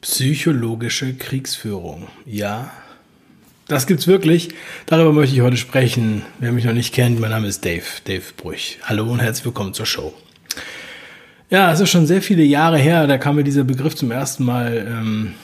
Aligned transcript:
Psychologische 0.00 1.12
Kriegsführung. 1.12 2.08
Ja, 2.24 2.70
das 3.68 3.86
gibt's 3.86 4.06
wirklich. 4.06 4.48
Darüber 4.86 5.12
möchte 5.12 5.36
ich 5.36 5.42
heute 5.42 5.58
sprechen. 5.58 6.22
Wer 6.38 6.52
mich 6.52 6.64
noch 6.64 6.72
nicht 6.72 6.94
kennt, 6.94 7.20
mein 7.20 7.28
Name 7.28 7.46
ist 7.48 7.66
Dave, 7.66 7.84
Dave 8.06 8.22
Brüch. 8.34 8.78
Hallo 8.84 9.12
und 9.12 9.20
herzlich 9.20 9.44
willkommen 9.44 9.74
zur 9.74 9.84
Show. 9.84 10.14
Ja, 11.50 11.70
es 11.70 11.80
ist 11.80 11.90
schon 11.90 12.06
sehr 12.06 12.22
viele 12.22 12.42
Jahre 12.42 12.78
her, 12.78 13.06
da 13.06 13.18
kam 13.18 13.36
mir 13.36 13.44
dieser 13.44 13.64
Begriff 13.64 13.94
zum 13.94 14.10
ersten 14.10 14.42
Mal 14.42 14.86
ähm, 14.88 15.34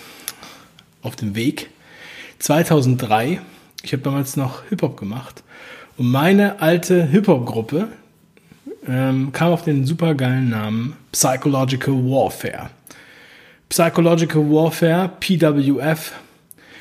auf 1.03 1.17
den 1.17 1.35
Weg. 1.35 1.69
2003, 2.39 3.43
ich 3.83 3.93
habe 3.93 4.03
damals 4.03 4.37
noch 4.37 4.63
Hip-Hop 4.71 4.97
gemacht 4.97 5.43
und 5.99 6.11
meine 6.11 6.63
alte 6.63 7.05
Hip-Hop-Gruppe 7.05 7.89
ähm, 8.89 9.33
kam 9.33 9.53
auf 9.53 9.65
den 9.65 9.85
supergeilen 9.85 10.49
Namen 10.49 10.97
Psychological 11.13 11.93
Warfare. 11.93 12.71
Psychological 13.69 14.49
Warfare, 14.49 15.11
PWF, 15.19 16.13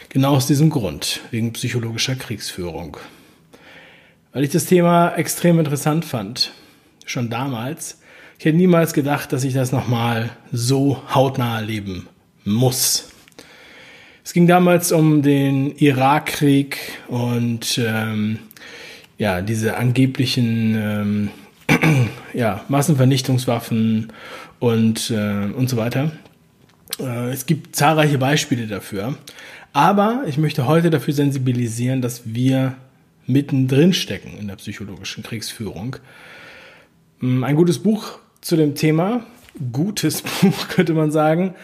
genau 0.10 0.36
aus 0.36 0.46
diesem 0.46 0.70
Grund, 0.70 1.22
wegen 1.32 1.52
psychologischer 1.54 2.16
Kriegsführung. 2.16 2.98
Weil 4.32 4.44
ich 4.44 4.52
das 4.52 4.66
Thema 4.66 5.16
extrem 5.16 5.58
interessant 5.58 6.06
fand, 6.06 6.52
schon 7.06 7.30
damals. 7.30 8.00
Ich 8.38 8.46
hätte 8.46 8.58
niemals 8.58 8.94
gedacht, 8.94 9.34
dass 9.34 9.44
ich 9.44 9.54
das 9.54 9.72
nochmal 9.72 10.30
so 10.52 11.02
hautnah 11.14 11.58
erleben 11.58 12.08
muss. 12.44 13.10
Es 14.24 14.34
ging 14.34 14.46
damals 14.46 14.92
um 14.92 15.22
den 15.22 15.76
Irakkrieg 15.78 16.78
und 17.08 17.80
ähm, 17.84 18.40
ja, 19.18 19.42
diese 19.42 19.78
angeblichen 19.78 20.76
ähm, 20.76 21.30
ja, 22.34 22.64
Massenvernichtungswaffen 22.68 24.14
und, 24.60 25.10
äh, 25.10 25.46
und 25.52 25.68
so 25.68 25.78
weiter. 25.78 26.12
Äh, 27.00 27.32
es 27.32 27.46
gibt 27.46 27.76
zahlreiche 27.76 28.18
Beispiele 28.18 28.68
dafür. 28.68 29.16
Aber 29.74 30.24
ich 30.28 30.38
möchte 30.38 30.68
heute 30.68 30.90
dafür 30.90 31.14
sensibilisieren, 31.14 32.02
dass 32.02 32.22
wir 32.26 32.76
mittendrin 33.28 33.94
stecken 33.94 34.38
in 34.40 34.48
der 34.48 34.56
psychologischen 34.56 35.24
Kriegsführung. 35.24 35.98
Hm, 37.20 37.44
ein 37.44 37.56
gutes 37.56 37.80
Buch 37.80 38.20
zu 38.42 38.56
dem 38.56 38.76
Thema, 38.76 39.26
gutes 39.72 40.22
Buch 40.42 40.68
könnte 40.70 40.94
man 40.94 41.12
sagen. 41.12 41.56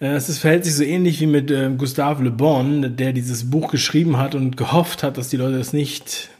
Äh, 0.00 0.14
es 0.14 0.38
verhält 0.38 0.64
sich 0.64 0.74
so 0.74 0.84
ähnlich 0.84 1.20
wie 1.20 1.26
mit 1.26 1.50
äh, 1.50 1.70
Gustave 1.76 2.24
Le 2.24 2.30
Bon, 2.30 2.96
der 2.96 3.12
dieses 3.12 3.50
Buch 3.50 3.70
geschrieben 3.70 4.16
hat 4.16 4.34
und 4.34 4.56
gehofft 4.56 5.02
hat, 5.02 5.18
dass 5.18 5.28
die 5.28 5.36
Leute 5.36 5.58
es 5.58 5.72
nicht 5.72 6.30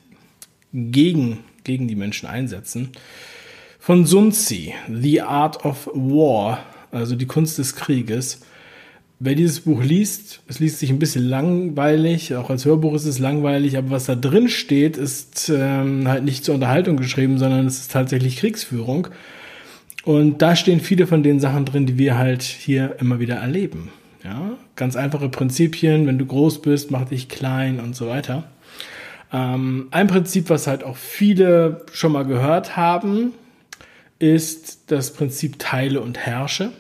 gegen, 0.73 1.41
gegen 1.65 1.89
die 1.89 1.97
Menschen 1.97 2.29
einsetzen. 2.29 2.91
Von 3.79 4.07
Sun 4.07 4.33
Tzu, 4.33 4.73
The 4.89 5.23
Art 5.23 5.65
of 5.65 5.89
War, 5.95 6.63
also 6.93 7.17
die 7.17 7.27
Kunst 7.27 7.59
des 7.59 7.77
Krieges. 7.77 8.41
Wer 9.19 9.35
dieses 9.35 9.61
Buch 9.61 9.83
liest, 9.83 10.41
es 10.49 10.61
liest 10.61 10.79
sich 10.79 10.91
ein 10.91 10.99
bisschen 10.99 11.29
langweilig, 11.29 12.35
auch 12.37 12.49
als 12.49 12.65
Hörbuch 12.65 12.95
ist 12.95 13.05
es 13.05 13.19
langweilig, 13.19 13.77
aber 13.77 13.91
was 13.91 14.07
da 14.07 14.15
drin 14.15 14.49
steht, 14.49 14.97
ist 14.97 15.53
ähm, 15.55 16.09
halt 16.09 16.25
nicht 16.25 16.43
zur 16.43 16.55
Unterhaltung 16.55 16.97
geschrieben, 16.97 17.37
sondern 17.37 17.67
es 17.67 17.81
ist 17.81 17.93
tatsächlich 17.93 18.39
Kriegsführung. 18.39 19.09
Und 20.05 20.41
da 20.41 20.57
stehen 20.57 20.81
viele 20.81 21.07
von 21.07 21.23
den 21.23 21.39
Sachen 21.39 21.67
drin, 21.67 21.85
die 21.85 21.99
wir 21.99 22.17
halt 22.17 22.43
hier 22.43 22.97
immer 22.99 23.21
wieder 23.21 23.37
erleben. 23.37 23.91
Ja, 24.25 24.57
ganz 24.77 24.97
einfache 24.97 25.29
Prinzipien, 25.29 26.07
wenn 26.07 26.19
du 26.19 26.25
groß 26.25 26.63
bist, 26.63 26.91
mach 26.91 27.05
dich 27.07 27.29
klein 27.29 27.79
und 27.79 27.95
so 27.95 28.07
weiter. 28.07 28.45
Ähm, 29.33 29.89
ein 29.91 30.07
Prinzip, 30.07 30.51
was 30.51 30.67
halt 30.67 30.83
auch 30.83 30.97
viele 30.97 31.85
schon 31.93 32.13
mal 32.13 32.25
gehört 32.25 32.77
haben, 32.77 33.33
ist 34.19 34.91
das 34.91 35.13
Prinzip 35.13 35.59
Teile 35.59 36.01
und 36.01 36.19
Herrsche. 36.19 36.73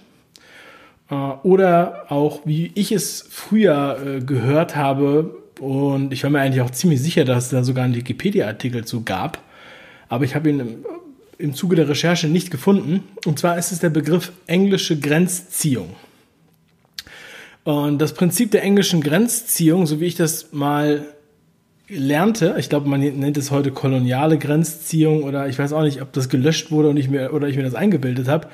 Äh, 1.10 1.15
oder 1.15 2.06
auch, 2.09 2.41
wie 2.44 2.71
ich 2.75 2.93
es 2.93 3.26
früher 3.28 3.98
äh, 4.04 4.21
gehört 4.21 4.76
habe, 4.76 5.37
und 5.60 6.12
ich 6.12 6.22
war 6.22 6.31
mir 6.31 6.41
eigentlich 6.41 6.62
auch 6.62 6.71
ziemlich 6.71 7.03
sicher, 7.03 7.25
dass 7.25 7.44
es 7.44 7.50
da 7.50 7.65
sogar 7.65 7.84
einen 7.84 7.94
Wikipedia-Artikel 7.94 8.84
zu 8.87 9.03
gab, 9.03 9.43
aber 10.09 10.25
ich 10.25 10.34
habe 10.34 10.49
ihn 10.49 10.60
im, 10.60 10.87
im 11.38 11.54
Zuge 11.54 11.76
der 11.76 11.88
Recherche 11.88 12.28
nicht 12.28 12.50
gefunden. 12.50 13.04
Und 13.26 13.38
zwar 13.38 13.59
ist 13.59 13.70
es 13.70 13.78
der 13.78 13.91
Begriff 13.91 14.32
englische 14.47 14.99
Grenzziehung. 14.99 15.91
Und 17.65 17.99
das 17.99 18.15
Prinzip 18.15 18.50
der 18.53 18.62
englischen 18.62 19.03
Grenzziehung, 19.03 19.87
so 19.87 20.00
wie 20.00 20.06
ich 20.06 20.15
das 20.15 20.53
mal 20.53 21.06
lernte, 21.88 22.56
ich 22.59 22.69
glaube, 22.69 22.88
man 22.88 23.00
nennt 23.00 23.37
es 23.37 23.50
heute 23.50 23.70
koloniale 23.70 24.38
Grenzziehung 24.38 25.25
oder 25.25 25.49
ich 25.49 25.59
weiß 25.59 25.72
auch 25.72 25.82
nicht, 25.82 26.00
ob 26.00 26.12
das 26.12 26.28
gelöscht 26.28 26.70
wurde 26.70 26.88
und 26.88 26.97
ich 26.97 27.10
mir, 27.10 27.34
oder 27.34 27.49
ich 27.49 27.56
mir 27.56 27.65
das 27.65 27.75
eingebildet 27.75 28.28
habe. 28.28 28.49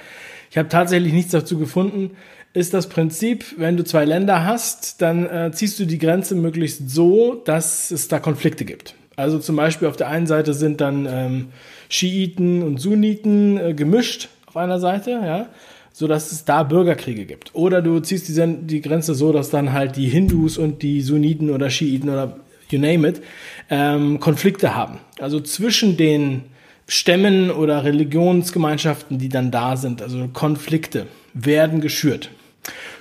Ich 0.51 0.59
habe 0.59 0.69
tatsächlich 0.69 1.13
nichts 1.13 1.33
dazu 1.33 1.59
gefunden. 1.59 2.13
Ist 2.57 2.73
das 2.73 2.89
Prinzip, 2.89 3.45
wenn 3.59 3.77
du 3.77 3.85
zwei 3.85 4.07
Länder 4.07 4.47
hast, 4.47 5.03
dann 5.03 5.27
äh, 5.27 5.51
ziehst 5.53 5.79
du 5.79 5.85
die 5.85 5.99
Grenze 5.99 6.35
möglichst 6.35 6.89
so, 6.89 7.35
dass 7.45 7.91
es 7.91 8.09
da 8.09 8.19
Konflikte 8.19 8.65
gibt. 8.65 8.95
Also 9.15 9.39
zum 9.39 9.57
Beispiel 9.57 9.89
auf 9.89 9.99
der 9.99 10.09
einen 10.09 10.27
Seite 10.27 10.55
sind 10.55 10.81
dann 10.81 11.07
ähm, 11.07 11.49
Schiiten 11.91 12.63
und 12.63 12.81
Sunniten 12.81 13.59
äh, 13.59 13.75
gemischt 13.75 14.31
auf 14.47 14.57
einer 14.57 14.81
Seite, 14.81 15.11
ja, 15.11 15.49
so 15.93 16.09
dass 16.09 16.33
es 16.33 16.47
da 16.47 16.63
Bürgerkriege 16.63 17.27
gibt. 17.27 17.55
Oder 17.55 17.83
du 17.83 18.01
ziehst 18.01 18.27
die, 18.27 18.57
die 18.63 18.81
Grenze 18.81 19.15
so, 19.15 19.35
dass 19.35 19.51
dann 19.51 19.75
halt 19.75 19.97
die 19.97 20.09
Hindus 20.09 20.57
und 20.57 20.81
die 20.81 21.03
Sunniten 21.03 21.51
oder 21.51 21.69
Schiiten 21.69 22.09
oder 22.09 22.39
you 22.71 22.79
name 22.79 23.07
it, 23.07 23.21
ähm, 23.69 24.19
Konflikte 24.19 24.75
haben. 24.75 24.99
Also 25.19 25.41
zwischen 25.41 25.99
den 25.99 26.45
Stämmen 26.89 27.51
oder 27.51 27.85
Religionsgemeinschaften, 27.85 29.19
die 29.19 29.29
dann 29.29 29.51
da 29.51 29.77
sind, 29.77 30.01
also 30.01 30.27
Konflikte 30.33 31.07
werden 31.35 31.83
geschürt. 31.83 32.31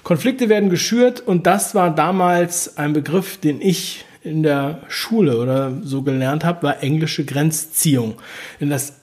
Konflikte 0.05 0.49
werden 0.49 0.69
geschürt 0.69 1.19
und 1.19 1.47
das 1.47 1.73
war 1.73 1.93
damals 1.93 2.77
ein 2.77 2.93
Begriff, 2.93 3.37
den 3.37 3.59
ich 3.59 4.05
in 4.21 4.43
der 4.43 4.83
Schule 4.87 5.39
oder 5.39 5.73
so 5.81 6.03
gelernt 6.03 6.45
habe, 6.45 6.61
war 6.61 6.83
englische 6.83 7.25
Grenzziehung. 7.25 8.13
Denn 8.61 8.69
das 8.69 8.93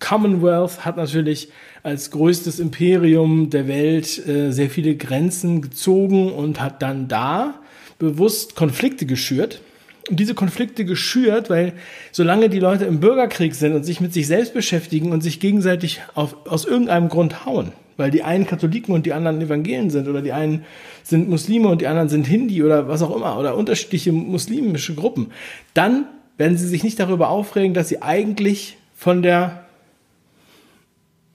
Commonwealth 0.00 0.86
hat 0.86 0.96
natürlich 0.96 1.50
als 1.82 2.10
größtes 2.12 2.60
Imperium 2.60 3.50
der 3.50 3.68
Welt 3.68 4.26
äh, 4.26 4.50
sehr 4.50 4.70
viele 4.70 4.96
Grenzen 4.96 5.60
gezogen 5.60 6.32
und 6.32 6.62
hat 6.62 6.80
dann 6.80 7.08
da 7.08 7.60
bewusst 7.98 8.56
Konflikte 8.56 9.04
geschürt 9.04 9.60
und 10.08 10.18
diese 10.18 10.34
Konflikte 10.34 10.86
geschürt, 10.86 11.50
weil 11.50 11.74
solange 12.10 12.48
die 12.48 12.60
Leute 12.60 12.86
im 12.86 13.00
Bürgerkrieg 13.00 13.54
sind 13.54 13.74
und 13.74 13.84
sich 13.84 14.00
mit 14.00 14.14
sich 14.14 14.26
selbst 14.26 14.54
beschäftigen 14.54 15.12
und 15.12 15.20
sich 15.20 15.40
gegenseitig 15.40 16.00
auf, 16.14 16.46
aus 16.46 16.64
irgendeinem 16.64 17.10
Grund 17.10 17.44
hauen, 17.44 17.72
weil 17.98 18.10
die 18.10 18.22
einen 18.22 18.46
Katholiken 18.46 18.94
und 18.94 19.04
die 19.04 19.12
anderen 19.12 19.42
Evangelen 19.42 19.90
sind 19.90 20.08
oder 20.08 20.22
die 20.22 20.32
einen 20.32 20.64
sind 21.02 21.28
Muslime 21.28 21.68
und 21.68 21.82
die 21.82 21.86
anderen 21.86 22.08
sind 22.08 22.26
Hindi 22.26 22.62
oder 22.62 22.88
was 22.88 23.02
auch 23.02 23.14
immer 23.14 23.38
oder 23.38 23.56
unterschiedliche 23.56 24.12
muslimische 24.12 24.94
Gruppen, 24.94 25.32
dann 25.74 26.06
werden 26.38 26.56
sie 26.56 26.68
sich 26.68 26.84
nicht 26.84 26.98
darüber 26.98 27.28
aufregen, 27.28 27.74
dass 27.74 27.88
sie 27.88 28.00
eigentlich 28.00 28.78
von 28.96 29.22
der 29.22 29.64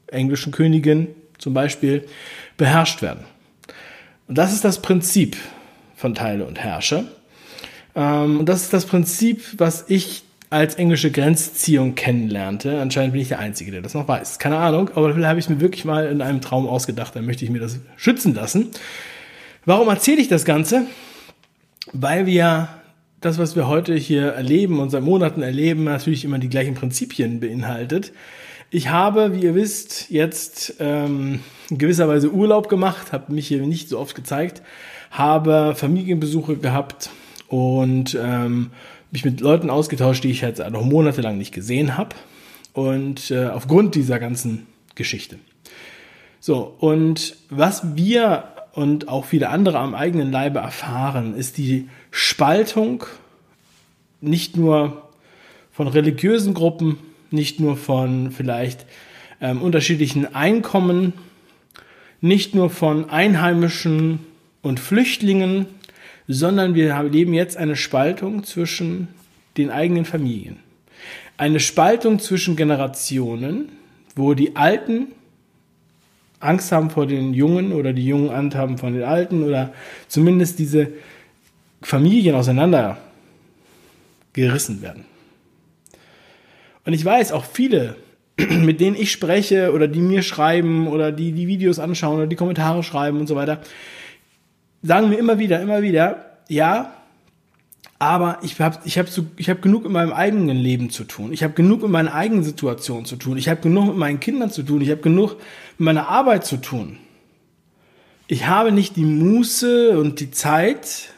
englischen 0.07 0.51
Königin 0.51 1.09
zum 1.37 1.53
Beispiel 1.53 2.07
beherrscht 2.55 3.01
werden. 3.01 3.25
Und 4.27 4.37
das 4.37 4.53
ist 4.53 4.63
das 4.63 4.81
Prinzip 4.81 5.35
von 5.95 6.15
Teile 6.15 6.45
und 6.45 6.59
Herrsche. 6.59 7.05
Ähm, 7.95 8.39
und 8.39 8.47
das 8.47 8.61
ist 8.63 8.73
das 8.73 8.85
Prinzip, 8.85 9.43
was 9.57 9.85
ich 9.89 10.23
als 10.53 10.75
englische 10.75 11.11
Grenzziehung 11.11 11.95
kennenlernte. 11.95 12.79
Anscheinend 12.79 13.13
bin 13.13 13.21
ich 13.21 13.27
der 13.27 13.39
Einzige, 13.39 13.71
der 13.71 13.81
das 13.81 13.93
noch 13.93 14.07
weiß. 14.07 14.39
Keine 14.39 14.57
Ahnung, 14.57 14.89
aber 14.95 15.09
dafür 15.09 15.27
habe 15.27 15.39
ich 15.39 15.49
mir 15.49 15.59
wirklich 15.59 15.83
mal 15.83 16.07
in 16.07 16.21
einem 16.21 16.41
Traum 16.41 16.67
ausgedacht. 16.67 17.15
Da 17.15 17.21
möchte 17.21 17.43
ich 17.43 17.51
mir 17.51 17.59
das 17.59 17.79
schützen 17.97 18.33
lassen. 18.33 18.69
Warum 19.65 19.89
erzähle 19.89 20.21
ich 20.21 20.27
das 20.27 20.45
Ganze? 20.45 20.85
Weil 21.91 22.25
wir 22.25 22.69
das, 23.19 23.37
was 23.37 23.55
wir 23.55 23.67
heute 23.67 23.95
hier 23.95 24.27
erleben 24.27 24.79
und 24.79 24.89
seit 24.89 25.03
Monaten 25.03 25.41
erleben, 25.41 25.85
natürlich 25.85 26.23
immer 26.23 26.39
die 26.39 26.49
gleichen 26.49 26.75
Prinzipien 26.75 27.39
beinhaltet. 27.39 28.13
Ich 28.69 28.89
habe, 28.89 29.33
wie 29.35 29.43
ihr 29.45 29.55
wisst, 29.55 30.09
jetzt 30.09 30.75
ähm, 30.79 31.39
in 31.69 31.77
gewisser 31.77 32.07
Weise 32.07 32.31
Urlaub 32.31 32.69
gemacht, 32.69 33.11
habe 33.11 33.33
mich 33.33 33.47
hier 33.47 33.61
nicht 33.61 33.89
so 33.89 33.99
oft 33.99 34.15
gezeigt, 34.15 34.61
habe 35.11 35.73
Familienbesuche 35.75 36.57
gehabt, 36.57 37.09
und 37.53 38.17
ähm, 38.19 38.71
mich 39.13 39.23
mit 39.23 39.39
Leuten 39.39 39.69
ausgetauscht, 39.69 40.23
die 40.23 40.31
ich 40.31 40.41
jetzt 40.41 40.59
noch 40.71 40.83
monatelang 40.83 41.37
nicht 41.37 41.53
gesehen 41.53 41.97
habe. 41.97 42.15
Und 42.73 43.29
äh, 43.29 43.45
aufgrund 43.45 43.93
dieser 43.95 44.19
ganzen 44.19 44.65
Geschichte. 44.95 45.37
So, 46.39 46.75
und 46.79 47.37
was 47.49 47.95
wir 47.95 48.49
und 48.73 49.07
auch 49.07 49.25
viele 49.25 49.49
andere 49.49 49.77
am 49.77 49.93
eigenen 49.93 50.31
Leibe 50.31 50.59
erfahren, 50.59 51.35
ist 51.35 51.59
die 51.59 51.87
Spaltung 52.09 53.05
nicht 54.19 54.57
nur 54.57 55.09
von 55.71 55.87
religiösen 55.87 56.55
Gruppen, 56.55 56.97
nicht 57.29 57.59
nur 57.59 57.77
von 57.77 58.31
vielleicht 58.31 58.87
ähm, 59.41 59.61
unterschiedlichen 59.61 60.33
Einkommen, 60.33 61.13
nicht 62.19 62.55
nur 62.55 62.71
von 62.71 63.11
Einheimischen 63.11 64.19
und 64.63 64.79
Flüchtlingen, 64.79 65.67
sondern 66.27 66.75
wir 66.75 67.01
leben 67.03 67.33
jetzt 67.33 67.57
eine 67.57 67.75
Spaltung 67.75 68.43
zwischen 68.43 69.09
den 69.57 69.69
eigenen 69.69 70.05
Familien. 70.05 70.57
Eine 71.37 71.59
Spaltung 71.59 72.19
zwischen 72.19 72.55
Generationen, 72.55 73.69
wo 74.15 74.33
die 74.33 74.55
Alten 74.55 75.07
Angst 76.39 76.71
haben 76.71 76.89
vor 76.89 77.07
den 77.07 77.33
Jungen 77.33 77.71
oder 77.71 77.93
die 77.93 78.05
Jungen 78.05 78.29
Angst 78.29 78.57
haben 78.57 78.77
vor 78.77 78.91
den 78.91 79.03
Alten 79.03 79.43
oder 79.43 79.73
zumindest 80.07 80.59
diese 80.59 80.89
Familien 81.81 82.35
auseinander 82.35 82.97
gerissen 84.33 84.81
werden. 84.81 85.05
Und 86.85 86.93
ich 86.93 87.03
weiß, 87.03 87.31
auch 87.31 87.45
viele, 87.45 87.95
mit 88.37 88.81
denen 88.81 88.95
ich 88.95 89.11
spreche 89.11 89.71
oder 89.73 89.87
die 89.87 90.01
mir 90.01 90.21
schreiben 90.21 90.87
oder 90.87 91.11
die 91.11 91.31
die 91.31 91.47
Videos 91.47 91.79
anschauen 91.79 92.17
oder 92.17 92.27
die 92.27 92.35
Kommentare 92.35 92.83
schreiben 92.83 93.19
und 93.19 93.27
so 93.27 93.35
weiter, 93.35 93.61
sagen 94.83 95.09
mir 95.09 95.17
immer 95.17 95.39
wieder, 95.39 95.61
immer 95.61 95.81
wieder, 95.81 96.37
ja, 96.49 96.93
aber 97.97 98.39
ich 98.41 98.59
habe 98.59 98.79
ich 98.83 98.99
hab 98.99 99.07
so, 99.07 99.25
ich 99.37 99.49
hab 99.49 99.61
genug 99.61 99.85
in 99.85 99.93
meinem 99.93 100.11
eigenen 100.11 100.57
Leben 100.57 100.89
zu 100.89 101.05
tun. 101.05 101.31
Ich 101.31 101.41
habe 101.41 101.53
genug 101.53 101.83
in 101.83 101.91
meiner 101.91 102.13
eigenen 102.13 102.43
Situation 102.43 103.05
zu 103.05 103.15
tun. 103.15 103.37
Ich 103.37 103.47
habe 103.47 103.61
genug 103.61 103.87
mit 103.87 103.95
meinen 103.95 104.19
Kindern 104.19 104.51
zu 104.51 104.61
tun. 104.61 104.81
Ich 104.81 104.91
habe 104.91 105.01
genug 105.01 105.37
mit 105.77 105.85
meiner 105.85 106.09
Arbeit 106.09 106.45
zu 106.45 106.57
tun. 106.57 106.97
Ich 108.27 108.45
habe 108.45 108.73
nicht 108.73 108.97
die 108.97 109.05
Muße 109.05 109.97
und 109.97 110.19
die 110.19 110.31
Zeit 110.31 111.13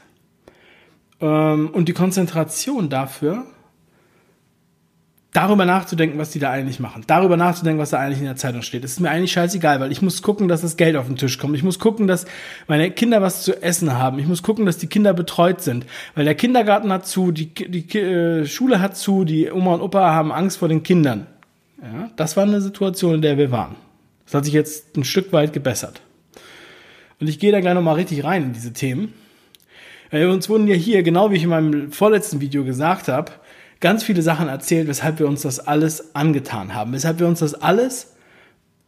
ähm, 1.22 1.70
und 1.72 1.90
die 1.90 1.94
Konzentration 1.94 2.90
dafür, 2.90 3.46
darüber 5.36 5.66
nachzudenken, 5.66 6.18
was 6.18 6.32
die 6.32 6.40
da 6.40 6.50
eigentlich 6.50 6.80
machen, 6.80 7.04
darüber 7.08 7.36
nachzudenken, 7.36 7.82
was 7.82 7.90
da 7.90 8.00
eigentlich 8.00 8.20
in 8.20 8.26
der 8.26 8.38
Zeitung 8.38 8.62
steht. 8.62 8.86
Das 8.86 8.92
ist 8.92 9.02
mir 9.02 9.10
eigentlich 9.10 9.34
scheißegal, 9.34 9.82
weil 9.82 9.92
ich 9.92 10.02
muss 10.02 10.22
gucken, 10.22 10.48
dass 10.48 10.62
das 10.62 10.78
Geld 10.78 10.96
auf 10.96 11.08
den 11.08 11.18
Tisch 11.18 11.38
kommt. 11.38 11.58
Ich 11.58 11.64
muss 11.64 11.78
gucken, 11.78 12.08
dass 12.08 12.26
meine 12.68 12.90
Kinder 12.90 13.22
was 13.22 13.44
zu 13.44 13.62
essen 13.62 13.94
haben. 13.94 14.18
Ich 14.18 14.28
muss 14.28 14.44
gucken, 14.44 14.66
dass 14.66 14.78
die 14.78 14.88
Kinder 14.88 15.14
betreut 15.14 15.62
sind, 15.62 15.86
weil 16.16 16.24
der 16.24 16.36
Kindergarten 16.36 16.92
hat 16.94 17.06
zu, 17.06 17.34
die, 17.34 17.54
die 17.54 18.00
äh, 18.00 18.46
Schule 18.46 18.80
hat 18.80 18.96
zu, 18.96 19.26
die 19.26 19.52
Oma 19.52 19.74
und 19.74 19.82
Opa 19.82 20.14
haben 20.14 20.32
Angst 20.32 20.58
vor 20.58 20.70
den 20.70 20.84
Kindern. 20.84 21.28
Ja, 21.82 22.10
das 22.16 22.38
war 22.38 22.44
eine 22.44 22.62
Situation, 22.62 23.16
in 23.16 23.22
der 23.22 23.38
wir 23.38 23.52
waren. 23.52 23.76
Das 24.24 24.36
hat 24.36 24.46
sich 24.46 24.54
jetzt 24.54 24.96
ein 24.96 25.04
Stück 25.04 25.34
weit 25.34 25.52
gebessert. 25.52 26.02
Und 27.20 27.28
ich 27.28 27.40
gehe 27.40 27.52
da 27.52 27.60
gleich 27.60 27.74
nochmal 27.74 27.96
richtig 27.96 28.24
rein 28.24 28.44
in 28.44 28.54
diese 28.54 28.72
Themen. 28.72 29.14
Weil 30.12 30.30
uns 30.30 30.48
wurden 30.48 30.68
ja 30.68 30.76
hier, 30.76 31.04
genau 31.04 31.32
wie 31.32 31.36
ich 31.36 31.44
in 31.44 31.50
meinem 31.50 31.92
vorletzten 31.92 32.40
Video 32.40 32.64
gesagt 32.64 33.10
habe, 33.10 33.34
ganz 33.80 34.04
viele 34.04 34.22
Sachen 34.22 34.48
erzählt, 34.48 34.88
weshalb 34.88 35.20
wir 35.20 35.28
uns 35.28 35.42
das 35.42 35.60
alles 35.60 36.16
angetan 36.16 36.74
haben, 36.74 36.94
weshalb 36.94 37.20
wir 37.20 37.28
uns 37.28 37.40
das 37.40 37.54
alles, 37.54 38.14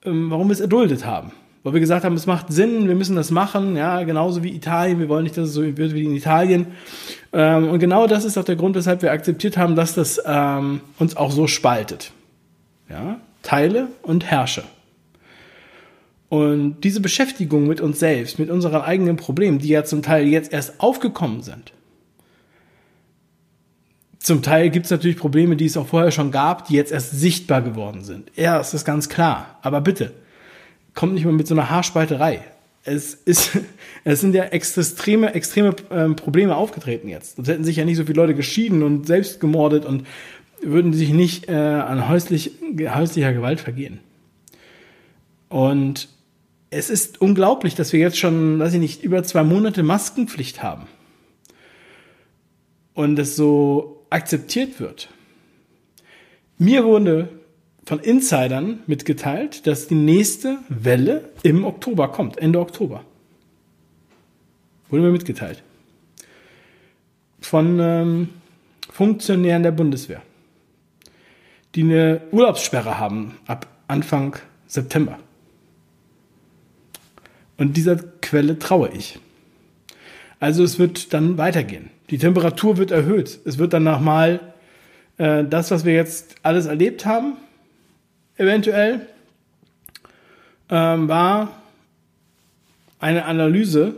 ähm, 0.06 0.30
warum 0.30 0.48
wir 0.48 0.54
es 0.54 0.60
erduldet 0.60 1.06
haben. 1.06 1.32
Weil 1.64 1.74
wir 1.74 1.80
gesagt 1.82 2.06
haben, 2.06 2.16
es 2.16 2.28
macht 2.28 2.52
Sinn, 2.54 2.88
wir 2.88 2.96
müssen 2.96 3.16
das 3.16 3.30
machen, 3.30 3.76
ja, 3.76 4.04
genauso 4.04 4.42
wie 4.44 4.56
Italien, 4.56 5.00
wir 5.00 5.10
wollen 5.10 5.24
nicht, 5.24 5.36
dass 5.36 5.50
es 5.50 5.54
so 5.54 5.64
wird 5.64 5.94
wie 5.94 6.06
in 6.06 6.16
Italien. 6.16 6.68
Ähm, 7.34 7.70
und 7.70 7.80
genau 7.80 8.08
das 8.08 8.24
ist 8.24 8.38
auch 8.38 8.46
der 8.46 8.56
Grund, 8.56 8.76
weshalb 8.76 9.02
wir 9.02 9.12
akzeptiert 9.12 9.58
haben, 9.58 9.76
dass 9.76 9.94
das 9.94 10.22
ähm, 10.26 10.82
uns 10.98 11.18
auch 11.18 11.32
so 11.32 11.48
spaltet. 11.48 12.12
Ja, 12.90 13.20
Teile 13.44 13.90
und 14.02 14.24
Herrsche. 14.24 14.64
Und 16.30 16.82
diese 16.84 17.02
Beschäftigung 17.02 17.68
mit 17.68 17.82
uns 17.82 18.00
selbst, 18.00 18.40
mit 18.40 18.50
unseren 18.50 18.82
eigenen 18.82 19.16
Problemen, 19.16 19.60
die 19.60 19.70
ja 19.70 19.84
zum 19.84 20.02
Teil 20.02 20.28
jetzt 20.28 20.52
erst 20.52 20.80
aufgekommen 20.80 21.42
sind, 21.42 21.74
zum 24.20 24.42
Teil 24.42 24.70
gibt 24.70 24.86
es 24.86 24.92
natürlich 24.92 25.18
Probleme, 25.18 25.56
die 25.56 25.66
es 25.66 25.78
auch 25.78 25.88
vorher 25.88 26.12
schon 26.12 26.32
gab, 26.32 26.68
die 26.68 26.76
jetzt 26.76 26.92
erst 26.92 27.12
sichtbar 27.12 27.62
geworden 27.62 28.04
sind. 28.04 28.32
Ja, 28.36 28.58
das 28.58 28.74
ist 28.74 28.86
ganz 28.86 29.10
klar. 29.10 29.60
Aber 29.62 29.82
bitte, 29.82 30.14
kommt 30.94 31.14
nicht 31.14 31.26
mal 31.26 31.34
mit 31.34 31.48
so 31.48 31.54
einer 31.54 31.70
Haarspalterei. 31.70 32.44
Es, 32.84 33.14
ist, 33.14 33.52
es 34.04 34.22
sind 34.22 34.34
ja 34.36 34.46
extreme, 34.46 35.34
extreme 35.34 35.76
ähm, 35.92 36.16
Probleme 36.16 36.56
aufgetreten 36.56 37.08
jetzt. 37.08 37.36
Sonst 37.36 37.48
hätten 37.48 37.64
sich 37.64 37.78
ja 37.78 37.86
nicht 37.86 37.98
so 37.98 38.06
viele 38.06 38.20
Leute 38.20 38.34
geschieden 38.34 38.84
und 38.84 39.08
selbst 39.08 39.40
gemordet 39.40 39.86
und 39.86 40.06
würden 40.62 40.94
sich 40.94 41.10
nicht 41.10 41.50
äh, 41.50 41.54
an 41.54 42.10
häuslich, 42.10 42.52
häuslicher 42.94 43.34
Gewalt 43.34 43.60
vergehen. 43.60 44.00
Und 45.50 46.10
es 46.70 46.90
ist 46.90 47.22
unglaublich, 47.22 47.76
dass 47.76 47.94
wir 47.94 48.00
jetzt 48.00 48.18
schon, 48.18 48.60
weiß 48.60 48.74
ich 48.74 48.80
nicht, 48.80 49.04
über 49.04 49.24
zwei 49.24 49.44
Monate 49.44 49.84
Maskenpflicht 49.84 50.62
haben. 50.64 50.88
Und 52.94 53.20
es 53.20 53.36
so 53.36 53.97
akzeptiert 54.10 54.80
wird. 54.80 55.10
Mir 56.58 56.84
wurde 56.84 57.30
von 57.86 58.00
Insidern 58.00 58.82
mitgeteilt, 58.88 59.66
dass 59.68 59.88
die 59.88 59.96
nächste 59.96 60.58
Welle 60.70 61.30
im 61.44 61.64
Oktober 61.64 62.10
kommt, 62.12 62.38
Ende 62.38 62.60
Oktober. 62.60 63.04
Wurde 64.90 65.04
mir 65.04 65.12
mitgeteilt. 65.12 65.64
Von 67.40 67.80
ähm, 67.80 68.30
Funktionären 68.92 69.64
der 69.64 69.72
Bundeswehr, 69.72 70.22
die 71.76 71.84
eine 71.84 72.22
Urlaubssperre 72.32 73.00
haben 73.00 73.38
ab 73.46 73.68
Anfang 73.88 74.36
September. 74.66 75.20
Und 77.58 77.78
dieser 77.78 77.96
Quelle 77.96 78.60
traue 78.60 78.90
ich. 78.90 79.20
Also 80.40 80.64
es 80.64 80.80
wird 80.80 81.14
dann 81.14 81.38
weitergehen. 81.38 81.90
Die 82.10 82.18
Temperatur 82.18 82.78
wird 82.78 82.92
erhöht. 82.92 83.40
Es 83.46 83.58
wird 83.58 83.74
dann 83.74 83.84
nochmal 83.84 84.40
äh, 85.18 85.44
das, 85.44 85.72
was 85.72 85.84
wir 85.84 85.94
jetzt 85.94 86.36
alles 86.44 86.66
erlebt 86.68 87.06
haben, 87.06 87.38
eventuell, 88.38 89.08
ähm, 90.70 91.08
war 91.08 91.62
eine 93.00 93.26
Analyse, 93.26 93.96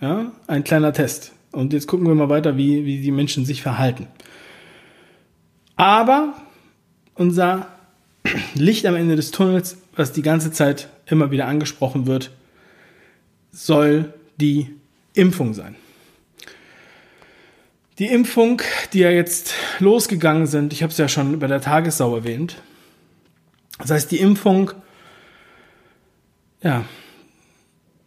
ja, 0.00 0.32
ein 0.46 0.64
kleiner 0.64 0.92
Test. 0.92 1.32
Und 1.52 1.72
jetzt 1.72 1.86
gucken 1.86 2.06
wir 2.06 2.14
mal 2.14 2.28
weiter, 2.28 2.56
wie, 2.56 2.84
wie 2.84 3.00
die 3.00 3.10
Menschen 3.10 3.44
sich 3.44 3.62
verhalten. 3.62 4.06
Aber 5.76 6.34
unser 7.14 7.68
Licht 8.54 8.86
am 8.86 8.94
Ende 8.94 9.16
des 9.16 9.30
Tunnels, 9.30 9.78
was 9.94 10.12
die 10.12 10.22
ganze 10.22 10.52
Zeit 10.52 10.88
immer 11.06 11.30
wieder 11.30 11.46
angesprochen 11.46 12.06
wird, 12.06 12.30
soll 13.52 14.12
die 14.38 14.74
Impfung 15.16 15.54
sein. 15.54 15.76
Die 17.98 18.06
Impfung, 18.06 18.60
die 18.92 19.00
ja 19.00 19.10
jetzt 19.10 19.54
losgegangen 19.78 20.46
sind, 20.46 20.72
ich 20.72 20.82
habe 20.82 20.90
es 20.90 20.98
ja 20.98 21.08
schon 21.08 21.38
bei 21.38 21.46
der 21.46 21.62
Tagessau 21.62 22.14
erwähnt. 22.14 22.56
Das 23.78 23.90
heißt, 23.90 24.10
die 24.10 24.18
Impfung, 24.18 24.72
ja, 26.62 26.84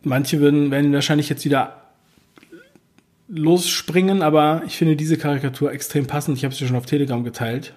manche 0.03 0.39
würden, 0.39 0.69
werden 0.69 0.93
wahrscheinlich 0.93 1.29
jetzt 1.29 1.43
wieder 1.43 1.89
losspringen, 3.27 4.21
aber 4.21 4.63
ich 4.65 4.77
finde 4.77 4.95
diese 4.95 5.17
Karikatur 5.17 5.71
extrem 5.71 6.07
passend. 6.07 6.37
Ich 6.37 6.45
habe 6.45 6.53
ja 6.53 6.67
schon 6.67 6.75
auf 6.75 6.85
Telegram 6.85 7.23
geteilt. 7.23 7.73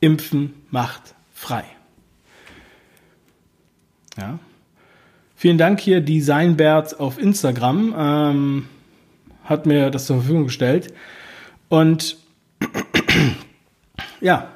Impfen 0.00 0.54
macht 0.70 1.14
frei. 1.32 1.64
Ja. 4.18 4.38
Vielen 5.38 5.58
Dank 5.58 5.80
hier, 5.80 6.00
Designbert 6.00 6.98
auf 6.98 7.18
Instagram. 7.18 7.94
Ähm, 7.96 8.66
hat 9.44 9.66
mir 9.66 9.90
das 9.90 10.06
zur 10.06 10.16
Verfügung 10.16 10.44
gestellt. 10.44 10.94
Und 11.68 12.16
ja, 14.22 14.48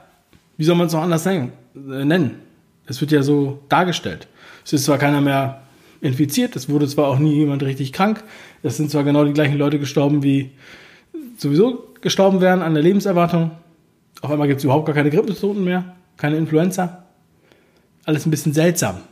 wie 0.56 0.64
soll 0.64 0.76
man 0.76 0.86
es 0.86 0.94
noch 0.94 1.02
anders 1.02 1.26
nennen? 1.74 2.34
Es 2.86 2.98
wird 3.02 3.12
ja 3.12 3.22
so 3.22 3.60
dargestellt. 3.68 4.26
Es 4.64 4.72
ist 4.72 4.86
zwar 4.86 4.96
keiner 4.96 5.20
mehr 5.20 5.62
infiziert, 6.00 6.56
es 6.56 6.70
wurde 6.70 6.88
zwar 6.88 7.08
auch 7.08 7.18
nie 7.18 7.34
jemand 7.34 7.62
richtig 7.62 7.92
krank, 7.92 8.24
es 8.62 8.78
sind 8.78 8.90
zwar 8.90 9.04
genau 9.04 9.24
die 9.24 9.34
gleichen 9.34 9.58
Leute 9.58 9.78
gestorben, 9.78 10.22
wie 10.22 10.52
sowieso 11.36 11.88
gestorben 12.00 12.40
wären 12.40 12.62
an 12.62 12.72
der 12.72 12.82
Lebenserwartung. 12.82 13.50
Auf 14.22 14.30
einmal 14.30 14.48
gibt 14.48 14.58
es 14.58 14.64
überhaupt 14.64 14.86
gar 14.86 14.94
keine 14.94 15.10
Grippestoten 15.10 15.62
mehr, 15.62 15.94
keine 16.16 16.38
Influenza. 16.38 17.04
Alles 18.06 18.24
ein 18.26 18.30
bisschen 18.30 18.54
seltsam. 18.54 19.02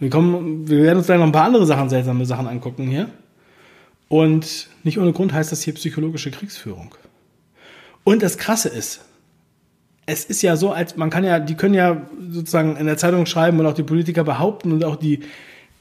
Wir, 0.00 0.10
kommen, 0.10 0.68
wir 0.68 0.82
werden 0.82 0.98
uns 0.98 1.06
gleich 1.06 1.18
noch 1.18 1.26
ein 1.26 1.32
paar 1.32 1.44
andere 1.44 1.66
Sachen, 1.66 1.90
seltsame 1.90 2.24
Sachen 2.24 2.48
angucken 2.48 2.88
hier. 2.88 3.08
Und 4.08 4.68
nicht 4.82 4.98
ohne 4.98 5.12
Grund 5.12 5.32
heißt 5.32 5.52
das 5.52 5.62
hier 5.62 5.74
psychologische 5.74 6.30
Kriegsführung. 6.30 6.94
Und 8.02 8.22
das 8.22 8.38
Krasse 8.38 8.70
ist, 8.70 9.02
es 10.06 10.24
ist 10.24 10.42
ja 10.42 10.56
so, 10.56 10.72
als 10.72 10.96
man 10.96 11.10
kann 11.10 11.22
ja, 11.22 11.38
die 11.38 11.54
können 11.54 11.74
ja 11.74 12.08
sozusagen 12.30 12.76
in 12.76 12.86
der 12.86 12.96
Zeitung 12.96 13.26
schreiben 13.26 13.60
und 13.60 13.66
auch 13.66 13.74
die 13.74 13.82
Politiker 13.82 14.24
behaupten 14.24 14.72
und 14.72 14.84
auch 14.84 14.96
die 14.96 15.20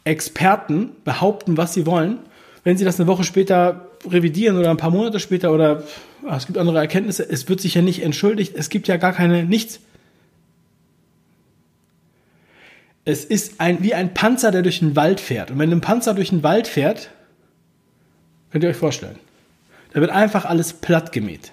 Experten 0.03 0.91
behaupten, 1.03 1.57
was 1.57 1.73
sie 1.73 1.85
wollen. 1.85 2.19
Wenn 2.63 2.77
sie 2.77 2.85
das 2.85 2.99
eine 2.99 3.07
Woche 3.07 3.23
später 3.23 3.87
revidieren 4.07 4.57
oder 4.57 4.69
ein 4.69 4.77
paar 4.77 4.91
Monate 4.91 5.19
später 5.19 5.51
oder 5.53 5.83
ach, 6.27 6.37
es 6.37 6.45
gibt 6.45 6.57
andere 6.57 6.77
Erkenntnisse, 6.77 7.27
es 7.27 7.49
wird 7.49 7.61
sich 7.61 7.73
ja 7.73 7.81
nicht 7.81 8.03
entschuldigt, 8.03 8.53
es 8.55 8.69
gibt 8.69 8.87
ja 8.87 8.97
gar 8.97 9.13
keine, 9.13 9.45
nichts. 9.45 9.79
Es 13.09 13.25
ist 13.25 13.59
ein, 13.59 13.81
wie 13.83 13.93
ein 13.93 14.13
Panzer, 14.13 14.51
der 14.51 14.61
durch 14.61 14.79
den 14.79 14.95
Wald 14.95 15.19
fährt. 15.19 15.51
Und 15.51 15.59
wenn 15.59 15.71
ein 15.71 15.81
Panzer 15.81 16.13
durch 16.13 16.29
den 16.29 16.43
Wald 16.43 16.67
fährt, 16.67 17.09
Könnt 18.51 18.63
ihr 18.63 18.69
euch 18.69 18.77
vorstellen. 18.77 19.19
Da 19.93 20.01
wird 20.01 20.11
einfach 20.11 20.45
alles 20.45 20.73
platt 20.73 21.11
gemäht. 21.11 21.51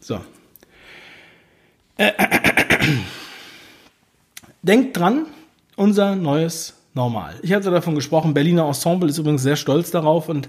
So. 0.00 0.20
Äh, 1.96 2.12
Denkt 4.62 4.96
dran, 4.96 5.26
unser 5.76 6.16
neues 6.16 6.74
Normal. 6.94 7.36
Ich 7.42 7.52
hatte 7.52 7.70
davon 7.70 7.94
gesprochen, 7.94 8.34
Berliner 8.34 8.66
Ensemble 8.66 9.08
ist 9.08 9.18
übrigens 9.18 9.42
sehr 9.42 9.54
stolz 9.54 9.92
darauf 9.92 10.28
und 10.28 10.48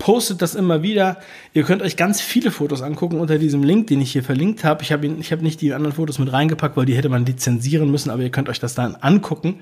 postet 0.00 0.42
das 0.42 0.56
immer 0.56 0.82
wieder. 0.82 1.18
Ihr 1.54 1.62
könnt 1.62 1.82
euch 1.82 1.96
ganz 1.96 2.20
viele 2.20 2.50
Fotos 2.50 2.82
angucken 2.82 3.20
unter 3.20 3.38
diesem 3.38 3.62
Link, 3.62 3.86
den 3.86 4.00
ich 4.00 4.10
hier 4.10 4.24
verlinkt 4.24 4.64
habe. 4.64 4.82
Ich 4.82 4.90
habe 4.90 5.06
hab 5.08 5.42
nicht 5.42 5.60
die 5.60 5.72
anderen 5.72 5.94
Fotos 5.94 6.18
mit 6.18 6.32
reingepackt, 6.32 6.76
weil 6.76 6.86
die 6.86 6.96
hätte 6.96 7.08
man 7.08 7.24
lizenzieren 7.24 7.90
müssen, 7.90 8.10
aber 8.10 8.22
ihr 8.22 8.30
könnt 8.30 8.48
euch 8.48 8.58
das 8.58 8.74
dann 8.74 8.96
angucken. 8.96 9.60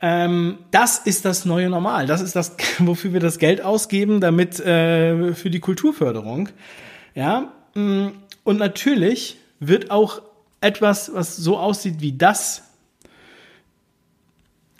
Ähm, 0.00 0.58
das 0.70 0.98
ist 0.98 1.24
das 1.24 1.46
neue 1.46 1.70
Normal. 1.70 2.06
Das 2.06 2.20
ist 2.20 2.36
das, 2.36 2.56
wofür 2.78 3.12
wir 3.12 3.20
das 3.20 3.38
Geld 3.38 3.62
ausgeben, 3.62 4.20
damit 4.20 4.60
äh, 4.60 5.32
für 5.32 5.50
die 5.50 5.60
Kulturförderung. 5.60 6.50
Ja, 7.14 7.52
mm, 7.74 8.08
und 8.44 8.58
natürlich 8.58 9.38
wird 9.60 9.90
auch 9.90 10.20
etwas, 10.60 11.10
was 11.14 11.36
so 11.36 11.56
aussieht 11.56 12.00
wie 12.00 12.12
das, 12.12 12.73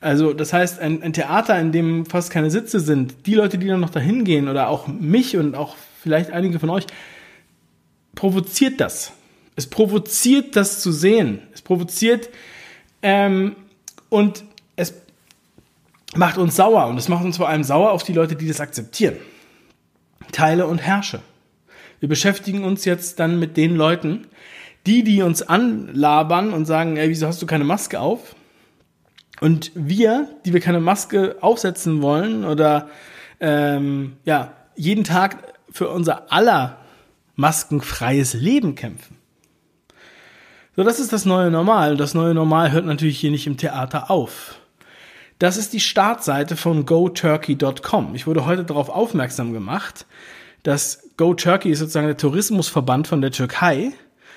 also 0.05 0.35
das 0.35 0.53
heißt, 0.53 0.81
ein, 0.81 1.03
ein, 1.03 1.13
Theater, 1.15 1.59
in 1.59 1.73
dem 1.73 2.05
fast 2.05 2.31
keine 2.31 2.51
Sitze 2.51 2.79
sind, 2.79 3.27
die 3.27 3.35
Leute, 3.35 3.57
die 3.57 3.67
dann 3.67 3.81
noch 3.81 3.91
dahin 3.91 4.25
gehen 4.25 4.49
oder 4.49 4.69
auch 4.69 4.87
mich 4.87 5.37
und 5.37 5.55
auch 5.55 5.77
vielleicht 6.03 6.31
einige 6.31 6.61
von 6.61 6.69
euch, 6.69 6.87
provoziert 8.15 8.81
das. 8.81 9.13
Es 9.57 9.67
provoziert 9.67 10.57
das 10.57 10.81
zu 10.81 10.93
sehen. 10.93 11.41
Es 11.55 11.63
provoziert 11.63 12.29
ähm, 13.03 13.57
und 14.11 14.45
es 14.77 14.95
macht 16.15 16.37
uns 16.37 16.57
sauer 16.57 16.87
und 16.87 16.99
es 16.99 17.09
macht 17.09 17.25
uns 17.25 17.39
vor 17.39 17.49
allem 17.49 17.65
sauer 17.65 17.93
auf 17.93 18.03
die 18.03 18.13
Leute, 18.13 18.37
die 18.37 18.47
das 18.47 18.61
akzeptieren. 18.61 19.17
Teile 20.33 20.67
und 20.67 20.79
herrsche. 20.79 21.21
Wir 22.01 22.11
beschäftigen 22.11 22.65
uns 22.65 22.85
jetzt 22.85 23.21
dann 23.21 23.39
mit 23.39 23.57
den 23.57 23.75
Leuten, 23.75 24.27
die, 24.87 25.03
die 25.03 25.23
uns 25.23 25.41
anlabern 25.41 26.53
und 26.53 26.67
sagen, 26.67 26.99
ey, 26.99 27.09
wieso 27.09 27.27
hast 27.27 27.41
du 27.41 27.47
keine 27.47 27.65
Maske 27.65 28.01
auf? 28.01 28.35
Und 29.41 29.73
wir, 29.75 30.29
die 30.45 30.53
wir 30.53 30.61
keine 30.61 30.81
Maske 30.81 31.37
aufsetzen 31.41 32.03
wollen 32.03 32.45
oder 32.45 32.89
ähm, 33.41 34.17
ja, 34.25 34.55
jeden 34.77 35.05
Tag 35.05 35.55
für 35.71 35.89
unser 35.89 36.33
aller 36.33 36.79
maskenfreies 37.37 38.35
Leben 38.35 38.75
kämpfen. 38.75 39.17
So, 40.77 40.83
das 40.83 40.99
ist 40.99 41.13
das 41.13 41.25
neue 41.25 41.51
Normal. 41.51 41.97
Das 41.97 42.15
neue 42.15 42.35
Normal 42.35 42.73
hört 42.73 42.87
natürlich 42.87 43.19
hier 43.19 43.31
nicht 43.31 43.47
im 43.47 43.57
Theater 43.57 44.11
auf. 44.11 44.57
Das 45.39 45.57
ist 45.57 45.73
die 45.73 45.81
Startseite 45.81 46.57
von 46.57 46.87
goturkey.com. 46.87 48.15
Ich 48.15 48.27
wurde 48.27 48.47
heute 48.47 48.65
darauf 48.65 48.89
aufmerksam 48.89 49.53
gemacht, 49.53 50.07
dass 50.63 51.11
GoTurkey 51.17 51.71
ist 51.71 51.81
sozusagen 51.81 52.07
der 52.07 52.17
Tourismusverband 52.17 53.07
von 53.07 53.21
der 53.21 53.31
Türkei. 53.31 53.93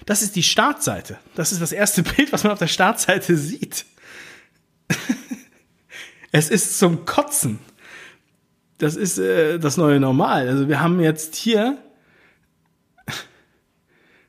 Das 0.06 0.22
ist 0.22 0.36
die 0.36 0.44
Startseite. 0.44 1.18
Das 1.36 1.52
ist 1.52 1.62
das 1.62 1.72
erste 1.72 2.04
Bild, 2.16 2.34
was 2.34 2.44
man 2.44 2.54
auf 2.54 2.60
der 2.60 2.68
Startseite 2.68 3.36
sieht. 3.38 3.86
es 6.32 6.50
ist 6.50 6.80
zum 6.80 7.06
Kotzen. 7.06 7.60
Das 8.78 8.96
ist 8.96 9.18
äh, 9.18 9.60
das 9.60 9.78
neue 9.78 10.00
Normal. 10.00 10.48
Also 10.48 10.68
wir 10.68 10.80
haben 10.80 11.00
jetzt 11.00 11.36
hier, 11.36 11.78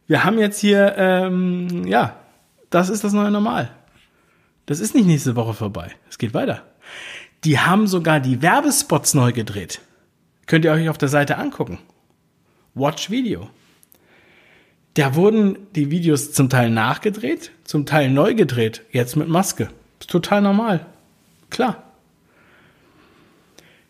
wir 0.07 0.25
haben 0.25 0.39
jetzt 0.39 0.59
hier, 0.59 0.95
ähm, 0.97 1.87
ja, 1.87 2.17
das 2.71 2.89
ist 2.89 3.05
das 3.05 3.13
neue 3.13 3.31
Normal. 3.31 3.71
Das 4.67 4.81
ist 4.81 4.95
nicht 4.95 5.07
nächste 5.07 5.37
Woche 5.37 5.55
vorbei. 5.55 5.93
Es 6.09 6.19
geht 6.19 6.35
weiter. 6.35 6.63
Die 7.45 7.59
haben 7.59 7.87
sogar 7.87 8.21
die 8.21 8.43
Werbespots 8.43 9.15
neu 9.15 9.33
gedreht. 9.33 9.81
Könnt 10.47 10.65
ihr 10.65 10.73
euch 10.73 10.89
auf 10.89 10.99
der 10.99 11.09
Seite 11.09 11.37
angucken. 11.39 11.79
Watch 12.75 13.11
Video. 13.11 13.51
Da 14.95 15.15
wurden 15.15 15.59
die 15.75 15.91
Videos 15.91 16.33
zum 16.33 16.49
Teil 16.49 16.71
nachgedreht, 16.71 17.53
zum 17.65 17.87
Teil 17.87 18.11
neu 18.11 18.35
gedreht, 18.35 18.83
jetzt 18.91 19.17
mit 19.17 19.29
Maske. 19.29 19.69
Ist 20.01 20.11
total 20.11 20.43
normal. 20.43 20.87
Klar. 21.51 21.83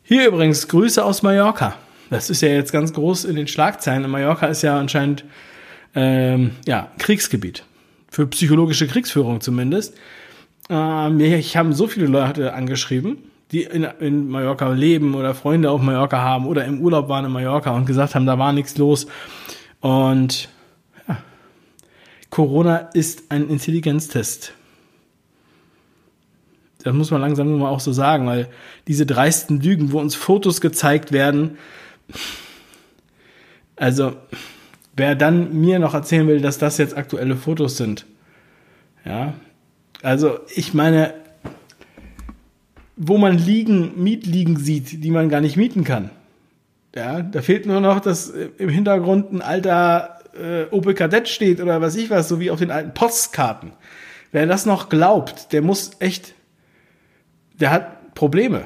Hier 0.02 0.26
übrigens 0.26 0.68
Grüße 0.68 1.04
aus 1.04 1.22
Mallorca. 1.22 1.76
Das 2.10 2.30
ist 2.30 2.40
ja 2.40 2.48
jetzt 2.48 2.72
ganz 2.72 2.92
groß 2.94 3.24
in 3.24 3.36
den 3.36 3.46
Schlagzeilen. 3.46 4.08
Mallorca 4.10 4.46
ist 4.46 4.62
ja 4.62 4.78
anscheinend 4.78 5.24
ähm, 5.94 6.52
ja, 6.66 6.90
Kriegsgebiet. 6.98 7.64
Für 8.10 8.26
psychologische 8.26 8.86
Kriegsführung 8.86 9.40
zumindest. 9.40 9.94
Ähm, 10.70 11.20
ich 11.20 11.56
habe 11.56 11.74
so 11.74 11.86
viele 11.86 12.06
Leute 12.06 12.54
angeschrieben, 12.54 13.18
die 13.52 13.64
in, 13.64 13.84
in 14.00 14.28
Mallorca 14.28 14.72
leben 14.72 15.14
oder 15.14 15.34
Freunde 15.34 15.70
auf 15.70 15.82
Mallorca 15.82 16.18
haben 16.18 16.46
oder 16.46 16.64
im 16.64 16.80
Urlaub 16.80 17.08
waren 17.08 17.26
in 17.26 17.32
Mallorca 17.32 17.70
und 17.72 17.84
gesagt 17.84 18.14
haben, 18.14 18.26
da 18.26 18.38
war 18.38 18.52
nichts 18.52 18.78
los. 18.78 19.06
Und 19.80 20.48
ja, 21.06 21.18
Corona 22.30 22.76
ist 22.94 23.30
ein 23.30 23.48
Intelligenztest. 23.48 24.54
Das 26.88 26.96
muss 26.96 27.10
man 27.10 27.20
langsam 27.20 27.50
nur 27.50 27.58
mal 27.58 27.68
auch 27.68 27.80
so 27.80 27.92
sagen, 27.92 28.26
weil 28.26 28.48
diese 28.86 29.04
dreisten 29.04 29.60
Lügen, 29.60 29.92
wo 29.92 30.00
uns 30.00 30.14
Fotos 30.14 30.62
gezeigt 30.62 31.12
werden, 31.12 31.58
also 33.76 34.14
wer 34.96 35.14
dann 35.14 35.60
mir 35.60 35.80
noch 35.80 35.92
erzählen 35.92 36.26
will, 36.26 36.40
dass 36.40 36.56
das 36.56 36.78
jetzt 36.78 36.96
aktuelle 36.96 37.36
Fotos 37.36 37.76
sind, 37.76 38.06
ja, 39.04 39.34
also 40.00 40.38
ich 40.54 40.72
meine, 40.72 41.12
wo 42.96 43.18
man 43.18 43.36
liegen, 43.36 44.02
Mietliegen 44.02 44.56
sieht, 44.56 45.04
die 45.04 45.10
man 45.10 45.28
gar 45.28 45.42
nicht 45.42 45.58
mieten 45.58 45.84
kann. 45.84 46.08
Ja, 46.94 47.20
da 47.20 47.42
fehlt 47.42 47.66
nur 47.66 47.82
noch, 47.82 48.00
dass 48.00 48.30
im 48.30 48.70
Hintergrund 48.70 49.30
ein 49.30 49.42
alter 49.42 50.20
äh, 50.32 50.74
Opel 50.74 50.94
Kadett 50.94 51.28
steht 51.28 51.60
oder 51.60 51.82
was 51.82 51.96
ich 51.96 52.08
was, 52.08 52.28
so 52.28 52.40
wie 52.40 52.50
auf 52.50 52.60
den 52.60 52.70
alten 52.70 52.94
Postkarten. 52.94 53.72
Wer 54.32 54.46
das 54.46 54.64
noch 54.64 54.88
glaubt, 54.88 55.52
der 55.52 55.60
muss 55.60 55.90
echt 55.98 56.34
der 57.60 57.70
hat 57.70 58.14
Probleme. 58.14 58.64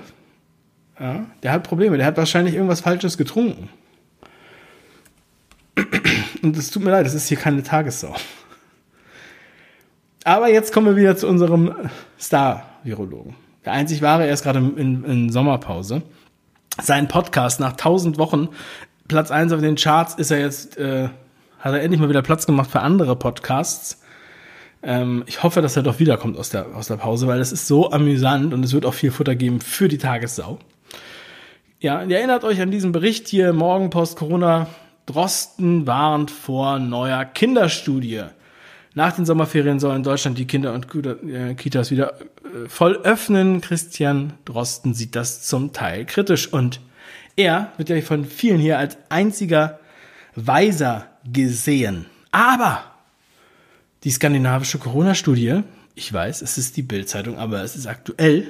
Ja, 0.99 1.27
der 1.43 1.53
hat 1.53 1.63
Probleme. 1.65 1.97
Der 1.97 2.07
hat 2.07 2.17
wahrscheinlich 2.17 2.55
irgendwas 2.55 2.81
Falsches 2.81 3.19
getrunken. 3.19 3.69
Und 6.43 6.57
es 6.57 6.71
tut 6.71 6.83
mir 6.83 6.91
leid, 6.91 7.07
das 7.07 7.15
ist 7.15 7.29
hier 7.29 7.39
keine 7.39 7.63
Tagessau. 7.63 8.15
Aber 10.25 10.49
jetzt 10.49 10.73
kommen 10.73 10.87
wir 10.87 10.97
wieder 10.97 11.17
zu 11.17 11.27
unserem 11.27 11.75
Star-Virologen. 12.21 13.35
Der 13.65 13.73
einzig 13.73 14.03
wahre, 14.03 14.27
er 14.27 14.33
ist 14.33 14.43
gerade 14.43 14.59
in, 14.59 15.05
in 15.05 15.31
Sommerpause. 15.31 16.03
Sein 16.81 17.09
Podcast 17.09 17.61
nach 17.61 17.73
1000 17.73 18.19
Wochen, 18.19 18.49
Platz 19.09 19.31
1 19.31 19.53
auf 19.53 19.61
den 19.61 19.77
Charts, 19.77 20.15
ist 20.15 20.31
er 20.31 20.41
jetzt, 20.41 20.79
äh, 20.79 21.09
hat 21.59 21.73
er 21.73 21.83
endlich 21.83 22.01
mal 22.01 22.09
wieder 22.09 22.23
Platz 22.23 22.47
gemacht 22.47 22.71
für 22.71 22.81
andere 22.81 23.17
Podcasts. 23.17 24.02
Ähm, 24.83 25.23
ich 25.27 25.43
hoffe, 25.43 25.63
dass 25.63 25.77
er 25.77 25.83
doch 25.83 25.99
wiederkommt 25.99 26.37
aus 26.37 26.51
der, 26.51 26.75
aus 26.75 26.89
der 26.89 26.97
Pause, 26.97 27.27
weil 27.27 27.41
es 27.41 27.53
ist 27.53 27.69
so 27.69 27.91
amüsant 27.91 28.53
und 28.53 28.65
es 28.65 28.73
wird 28.73 28.85
auch 28.85 28.95
viel 28.95 29.11
Futter 29.11 29.37
geben 29.37 29.61
für 29.61 29.89
die 29.89 29.99
Tagessau. 29.99 30.59
Ja, 31.81 32.03
ihr 32.03 32.19
erinnert 32.19 32.45
euch 32.45 32.61
an 32.61 32.71
diesen 32.71 32.93
Bericht 32.93 33.29
hier, 33.29 33.53
Morgenpost 33.53 34.17
Corona. 34.17 34.69
Drosten 35.07 35.87
warnt 35.87 36.31
vor 36.31 36.79
neuer 36.79 37.25
Kinderstudie. 37.25 38.23
Nach 38.95 39.13
den 39.13 39.25
Sommerferien 39.25 39.81
sollen 39.81 39.97
in 39.97 40.03
Deutschland 40.03 40.39
die 40.39 40.47
Kinder- 40.47 40.75
und 40.75 40.87
äh, 41.25 41.55
Kitas 41.55 41.91
wieder 41.91 42.21
äh, 42.21 42.69
voll 42.69 42.97
öffnen. 43.03 43.61
Christian 43.61 44.35
Drosten 44.45 44.95
sieht 44.95 45.17
das 45.17 45.43
zum 45.43 45.73
Teil 45.73 46.05
kritisch 46.05 46.53
und 46.53 46.81
er 47.37 47.73
wird 47.79 47.89
ja 47.89 48.01
von 48.03 48.27
vielen 48.27 48.61
hier 48.61 48.79
als 48.79 48.99
einziger 49.09 49.81
Weiser 50.37 51.07
gesehen. 51.25 52.07
Aber 52.31 52.92
die 54.05 54.11
skandinavische 54.11 54.79
Corona-Studie, 54.79 55.63
ich 55.95 56.13
weiß, 56.13 56.43
es 56.43 56.59
ist 56.59 56.77
die 56.77 56.83
Bildzeitung, 56.83 57.39
aber 57.39 57.63
es 57.63 57.77
ist 57.77 57.87
aktuell. 57.87 58.49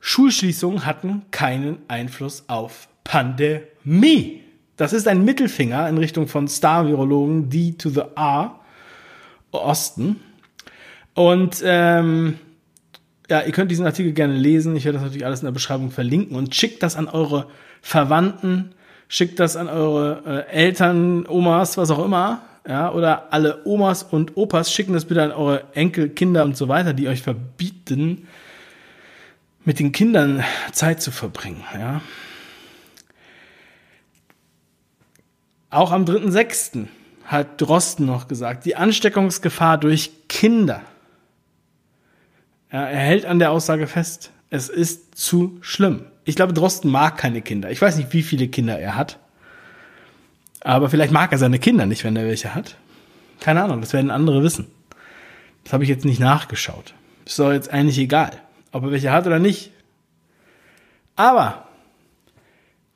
Schulschließungen 0.00 0.86
hatten 0.86 1.22
keinen 1.30 1.78
Einfluss 1.88 2.44
auf 2.46 2.88
Pandemie. 3.04 4.42
Das 4.76 4.92
ist 4.92 5.08
ein 5.08 5.24
Mittelfinger 5.24 5.88
in 5.88 5.98
Richtung 5.98 6.28
von 6.28 6.46
Star-Virologen 6.46 7.50
D 7.50 7.72
to 7.72 7.90
the 7.90 8.02
R 8.16 8.60
Osten. 9.50 10.20
Und 11.14 11.62
ähm, 11.64 12.38
ja, 13.28 13.42
ihr 13.42 13.52
könnt 13.52 13.70
diesen 13.70 13.86
Artikel 13.86 14.12
gerne 14.12 14.34
lesen. 14.34 14.76
Ich 14.76 14.84
werde 14.84 14.98
das 14.98 15.04
natürlich 15.04 15.26
alles 15.26 15.40
in 15.40 15.46
der 15.46 15.52
Beschreibung 15.52 15.90
verlinken 15.90 16.36
und 16.36 16.54
schickt 16.54 16.82
das 16.82 16.96
an 16.96 17.08
eure 17.08 17.48
Verwandten, 17.82 18.72
schickt 19.08 19.40
das 19.40 19.56
an 19.56 19.68
eure 19.68 20.46
äh, 20.48 20.52
Eltern, 20.52 21.26
Omas, 21.26 21.76
was 21.76 21.90
auch 21.90 22.04
immer 22.04 22.42
ja, 22.68 22.92
oder 22.92 23.32
alle 23.32 23.64
Omas 23.64 24.02
und 24.02 24.36
Opas 24.36 24.70
schicken 24.70 24.92
das 24.92 25.06
bitte 25.06 25.22
an 25.22 25.32
eure 25.32 25.64
Enkel, 25.74 26.10
Kinder 26.10 26.44
und 26.44 26.54
so 26.56 26.68
weiter, 26.68 26.92
die 26.92 27.08
euch 27.08 27.22
verbieten, 27.22 28.28
mit 29.64 29.78
den 29.78 29.90
Kindern 29.90 30.44
Zeit 30.72 31.00
zu 31.00 31.10
verbringen, 31.10 31.64
ja. 31.74 32.02
Auch 35.70 35.92
am 35.92 36.04
3.6. 36.04 36.86
hat 37.24 37.60
Drosten 37.60 38.06
noch 38.06 38.28
gesagt, 38.28 38.64
die 38.64 38.76
Ansteckungsgefahr 38.76 39.78
durch 39.78 40.12
Kinder. 40.28 40.82
Ja, 42.70 42.84
er 42.84 43.00
hält 43.00 43.24
an 43.24 43.38
der 43.38 43.50
Aussage 43.50 43.86
fest, 43.86 44.30
es 44.50 44.68
ist 44.68 45.14
zu 45.14 45.58
schlimm. 45.62 46.04
Ich 46.24 46.36
glaube, 46.36 46.52
Drosten 46.52 46.90
mag 46.90 47.16
keine 47.16 47.40
Kinder. 47.40 47.70
Ich 47.70 47.80
weiß 47.80 47.96
nicht, 47.96 48.12
wie 48.12 48.22
viele 48.22 48.48
Kinder 48.48 48.78
er 48.78 48.94
hat. 48.94 49.18
Aber 50.60 50.90
vielleicht 50.90 51.12
mag 51.12 51.32
er 51.32 51.38
seine 51.38 51.58
Kinder 51.58 51.86
nicht, 51.86 52.04
wenn 52.04 52.16
er 52.16 52.26
welche 52.26 52.54
hat. 52.54 52.76
Keine 53.40 53.62
Ahnung, 53.62 53.80
das 53.80 53.92
werden 53.92 54.10
andere 54.10 54.42
wissen. 54.42 54.66
Das 55.64 55.72
habe 55.72 55.84
ich 55.84 55.90
jetzt 55.90 56.04
nicht 56.04 56.20
nachgeschaut. 56.20 56.94
Ist 57.24 57.38
doch 57.38 57.52
jetzt 57.52 57.70
eigentlich 57.70 57.98
egal, 57.98 58.32
ob 58.72 58.84
er 58.84 58.90
welche 58.90 59.12
hat 59.12 59.26
oder 59.26 59.38
nicht. 59.38 59.70
Aber 61.14 61.68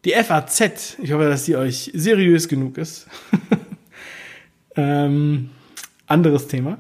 Die 0.05 0.13
FAZ, 0.13 0.99
ich 1.01 1.13
hoffe, 1.13 1.29
dass 1.29 1.45
die 1.45 1.55
euch 1.55 1.93
seriös 1.95 2.49
genug 2.49 2.77
ist. 2.77 3.07
ähm, 4.77 5.51
anderes 6.09 6.49
Thema. 6.49 6.79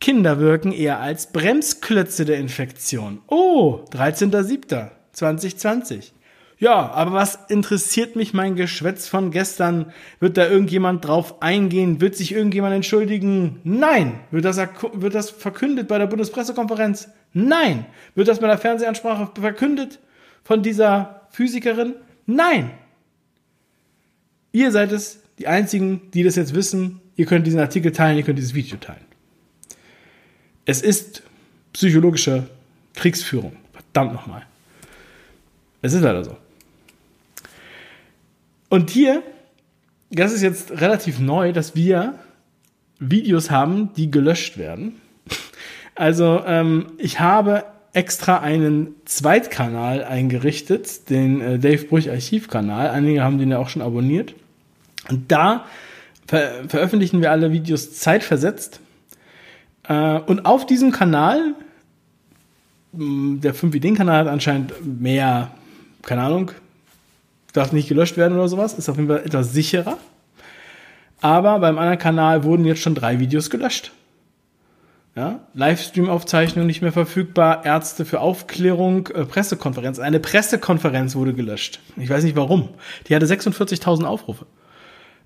Kinder 0.00 0.40
wirken 0.40 0.72
eher 0.72 0.98
als 1.00 1.30
Bremsklötze 1.32 2.24
der 2.24 2.38
Infektion. 2.38 3.20
Oh, 3.28 3.84
13.07.2020. 3.92 6.10
Ja, 6.58 6.90
aber 6.90 7.12
was 7.12 7.38
interessiert 7.48 8.16
mich 8.16 8.32
mein 8.32 8.56
Geschwätz 8.56 9.08
von 9.08 9.30
gestern? 9.30 9.92
Wird 10.20 10.38
da 10.38 10.48
irgendjemand 10.48 11.04
drauf 11.04 11.42
eingehen? 11.42 12.00
Wird 12.00 12.16
sich 12.16 12.32
irgendjemand 12.32 12.74
entschuldigen? 12.74 13.60
Nein. 13.62 14.20
Wird 14.30 14.46
das, 14.46 14.56
wird 14.94 15.14
das 15.14 15.30
verkündet 15.30 15.86
bei 15.86 15.98
der 15.98 16.06
Bundespressekonferenz? 16.06 17.10
Nein. 17.34 17.84
Wird 18.14 18.28
das 18.28 18.40
bei 18.40 18.46
der 18.46 18.56
Fernsehansprache 18.56 19.38
verkündet 19.38 19.98
von 20.44 20.62
dieser 20.62 21.26
Physikerin? 21.30 21.94
Nein. 22.24 22.70
Ihr 24.52 24.72
seid 24.72 24.92
es, 24.92 25.20
die 25.38 25.48
Einzigen, 25.48 26.10
die 26.12 26.22
das 26.22 26.36
jetzt 26.36 26.54
wissen. 26.54 27.02
Ihr 27.16 27.26
könnt 27.26 27.46
diesen 27.46 27.60
Artikel 27.60 27.92
teilen, 27.92 28.16
ihr 28.16 28.24
könnt 28.24 28.38
dieses 28.38 28.54
Video 28.54 28.78
teilen. 28.78 29.04
Es 30.64 30.80
ist 30.80 31.22
psychologische 31.74 32.48
Kriegsführung. 32.94 33.52
Verdammt 33.72 34.14
nochmal. 34.14 34.46
Es 35.82 35.92
ist 35.92 36.00
leider 36.00 36.24
so. 36.24 36.36
Und 38.76 38.90
hier, 38.90 39.22
das 40.10 40.34
ist 40.34 40.42
jetzt 40.42 40.70
relativ 40.82 41.18
neu, 41.18 41.54
dass 41.54 41.74
wir 41.74 42.18
Videos 42.98 43.50
haben, 43.50 43.94
die 43.94 44.10
gelöscht 44.10 44.58
werden. 44.58 45.00
Also 45.94 46.42
ähm, 46.44 46.88
ich 46.98 47.18
habe 47.18 47.64
extra 47.94 48.40
einen 48.40 48.88
Zweitkanal 49.06 50.04
eingerichtet, 50.04 51.08
den 51.08 51.40
äh, 51.40 51.58
Dave 51.58 51.84
Brüch 51.84 52.10
Archivkanal. 52.10 52.90
Einige 52.90 53.22
haben 53.22 53.38
den 53.38 53.50
ja 53.50 53.56
auch 53.56 53.70
schon 53.70 53.80
abonniert. 53.80 54.34
Und 55.08 55.32
da 55.32 55.64
ver 56.26 56.68
veröffentlichen 56.68 57.22
wir 57.22 57.30
alle 57.30 57.52
Videos 57.52 57.94
zeitversetzt. 57.94 58.80
Äh, 59.88 60.18
und 60.18 60.44
auf 60.44 60.66
diesem 60.66 60.92
Kanal, 60.92 61.54
der 62.92 63.54
5-Ideen-Kanal 63.54 64.18
hat 64.18 64.28
anscheinend 64.28 64.74
mehr, 65.00 65.50
keine 66.02 66.24
Ahnung, 66.24 66.50
darf 67.56 67.72
nicht 67.72 67.88
gelöscht 67.88 68.16
werden 68.16 68.34
oder 68.34 68.48
sowas, 68.48 68.74
ist 68.74 68.88
auf 68.88 68.96
jeden 68.96 69.08
Fall 69.08 69.24
etwas 69.24 69.52
sicherer. 69.52 69.98
Aber 71.20 71.58
beim 71.58 71.78
anderen 71.78 71.98
Kanal 71.98 72.44
wurden 72.44 72.64
jetzt 72.64 72.82
schon 72.82 72.94
drei 72.94 73.18
Videos 73.18 73.50
gelöscht. 73.50 73.92
Ja, 75.14 75.40
Livestream-Aufzeichnung 75.54 76.66
nicht 76.66 76.82
mehr 76.82 76.92
verfügbar, 76.92 77.64
Ärzte 77.64 78.04
für 78.04 78.20
Aufklärung, 78.20 79.06
äh, 79.08 79.24
Pressekonferenz. 79.24 79.98
Eine 79.98 80.20
Pressekonferenz 80.20 81.16
wurde 81.16 81.32
gelöscht. 81.32 81.80
Ich 81.96 82.10
weiß 82.10 82.22
nicht 82.22 82.36
warum. 82.36 82.68
Die 83.08 83.16
hatte 83.16 83.24
46.000 83.24 84.04
Aufrufe. 84.04 84.44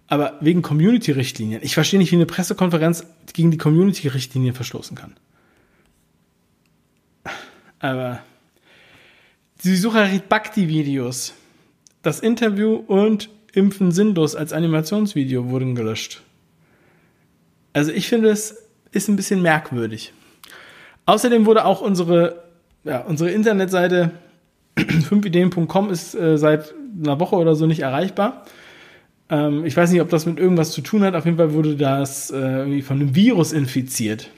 Aber 0.06 0.34
wegen 0.40 0.62
Community-Richtlinien. 0.62 1.60
Ich 1.64 1.74
verstehe 1.74 1.98
nicht, 1.98 2.12
wie 2.12 2.16
eine 2.16 2.26
Pressekonferenz 2.26 3.04
gegen 3.32 3.50
die 3.50 3.58
Community-Richtlinien 3.58 4.54
verstoßen 4.54 4.96
kann. 4.96 5.16
Aber 7.80 8.20
die 9.64 9.74
Sucharit 9.74 10.28
Bhakti-Videos 10.28 11.34
das 12.02 12.20
Interview 12.20 12.74
und 12.74 13.28
Impfen 13.52 13.92
sinnlos 13.92 14.36
als 14.36 14.52
Animationsvideo 14.52 15.50
wurden 15.50 15.74
gelöscht. 15.74 16.22
Also 17.72 17.92
ich 17.92 18.08
finde, 18.08 18.30
es 18.30 18.68
ist 18.92 19.08
ein 19.08 19.16
bisschen 19.16 19.42
merkwürdig. 19.42 20.12
Außerdem 21.06 21.46
wurde 21.46 21.64
auch 21.64 21.80
unsere, 21.80 22.44
ja, 22.84 23.00
unsere 23.00 23.30
Internetseite 23.30 24.12
5ideen.com 24.76 25.90
ist 25.90 26.14
äh, 26.14 26.38
seit 26.38 26.74
einer 27.02 27.18
Woche 27.20 27.36
oder 27.36 27.54
so 27.54 27.66
nicht 27.66 27.80
erreichbar. 27.80 28.44
Ähm, 29.28 29.64
ich 29.64 29.76
weiß 29.76 29.90
nicht, 29.90 30.00
ob 30.00 30.08
das 30.08 30.26
mit 30.26 30.38
irgendwas 30.38 30.72
zu 30.72 30.80
tun 30.80 31.02
hat. 31.02 31.14
Auf 31.14 31.24
jeden 31.24 31.36
Fall 31.36 31.52
wurde 31.52 31.76
das 31.76 32.30
äh, 32.30 32.36
irgendwie 32.36 32.82
von 32.82 33.00
einem 33.00 33.14
Virus 33.14 33.52
infiziert. 33.52 34.30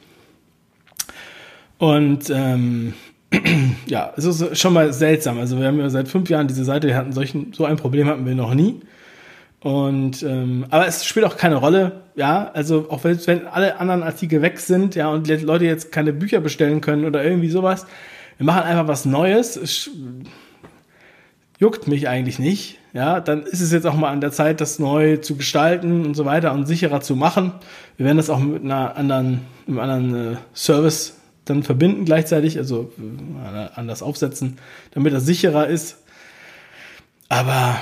Und 1.79 2.31
ähm, 2.31 2.95
ja, 3.87 4.13
es 4.17 4.25
ist 4.25 4.59
schon 4.59 4.73
mal 4.73 4.93
seltsam. 4.93 5.39
Also 5.39 5.59
wir 5.59 5.67
haben 5.67 5.79
ja 5.79 5.89
seit 5.91 6.09
fünf 6.09 6.29
Jahren 6.29 6.49
diese 6.49 6.65
Seite, 6.65 6.89
wir 6.89 6.97
hatten 6.97 7.13
solchen, 7.13 7.53
so 7.53 7.65
ein 7.65 7.77
Problem 7.77 8.09
hatten 8.09 8.27
wir 8.27 8.35
noch 8.35 8.55
nie. 8.55 8.81
Und 9.61 10.25
ähm, 10.25 10.67
aber 10.71 10.89
es 10.89 11.05
spielt 11.05 11.25
auch 11.25 11.37
keine 11.37 11.57
Rolle, 11.57 12.03
ja. 12.17 12.51
Also 12.53 12.87
auch 12.91 13.05
wenn, 13.05 13.25
wenn 13.27 13.47
alle 13.47 13.79
anderen 13.79 14.03
Artikel 14.03 14.43
weg 14.43 14.59
sind, 14.59 14.97
ja, 14.97 15.09
und 15.09 15.29
Leute 15.43 15.65
jetzt 15.65 15.93
keine 15.93 16.13
Bücher 16.13 16.41
bestellen 16.41 16.81
können 16.81 17.05
oder 17.05 17.23
irgendwie 17.23 17.49
sowas, 17.49 17.87
wir 18.39 18.47
machen 18.47 18.65
einfach 18.65 18.89
was 18.89 19.05
Neues. 19.05 19.57
Es 19.57 19.89
juckt 21.61 21.87
mich 21.87 22.09
eigentlich 22.09 22.41
nicht, 22.41 22.81
ja. 22.93 23.21
Dann 23.21 23.45
ist 23.45 23.61
es 23.61 23.71
jetzt 23.71 23.87
auch 23.87 23.95
mal 23.95 24.11
an 24.11 24.21
der 24.21 24.33
Zeit, 24.33 24.61
das 24.61 24.81
neu 24.81 25.19
zu 25.19 25.37
gestalten 25.37 26.05
und 26.07 26.15
so 26.15 26.25
weiter 26.25 26.53
und 26.53 26.67
sicherer 26.67 27.01
zu 27.01 27.15
machen. 27.15 27.53
Wir 27.97 28.07
werden 28.07 28.17
das 28.17 28.31
auch 28.31 28.41
mit 28.41 28.65
einer 28.65 28.97
anderen, 28.97 29.43
einem 29.69 29.79
anderen 29.79 30.33
äh, 30.33 30.37
Service 30.55 31.22
dann 31.45 31.63
verbinden 31.63 32.05
gleichzeitig, 32.05 32.59
also 32.59 32.93
äh, 32.99 33.69
anders 33.75 34.03
aufsetzen, 34.03 34.59
damit 34.93 35.13
das 35.13 35.27
sicherer 35.27 35.67
ist. 35.67 35.99
Aber 37.29 37.81